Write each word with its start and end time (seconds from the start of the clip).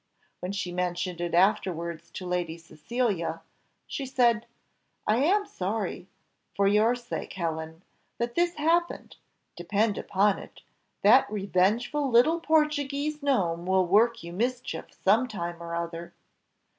When 0.39 0.51
she 0.51 0.71
mentioned 0.71 1.21
it 1.21 1.35
afterwards 1.35 2.09
to 2.13 2.25
Lady 2.25 2.57
Cecilia, 2.57 3.43
she 3.85 4.07
said 4.07 4.47
"I 5.05 5.17
am 5.17 5.45
sorry, 5.45 6.09
for 6.55 6.67
your 6.67 6.95
sake, 6.95 7.33
Helen, 7.33 7.83
that 8.17 8.33
this 8.33 8.55
happened; 8.55 9.17
depend 9.55 9.99
upon 9.99 10.39
it, 10.39 10.61
that 11.03 11.29
revengeful 11.31 12.09
little 12.09 12.39
Portuguese 12.39 13.21
gnome 13.21 13.67
will 13.67 13.85
work 13.85 14.23
you 14.23 14.33
mischief 14.33 14.91
some 14.91 15.27
time 15.27 15.61
or 15.61 15.75
other." 15.75 16.15